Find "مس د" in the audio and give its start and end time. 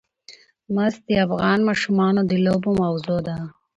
0.75-1.09